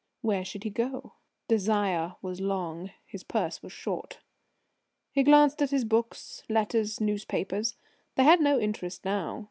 Where 0.23 0.43
should 0.43 0.63
he 0.63 0.71
go? 0.71 1.13
Desire 1.47 2.15
was 2.23 2.41
long; 2.41 2.89
his 3.05 3.23
purse 3.23 3.61
was 3.61 3.71
short. 3.71 4.19
He 5.11 5.21
glanced 5.21 5.61
at 5.61 5.69
his 5.69 5.85
books, 5.85 6.41
letters, 6.49 6.99
newspapers. 6.99 7.75
They 8.15 8.23
had 8.23 8.41
no 8.41 8.59
interest 8.59 9.05
now. 9.05 9.39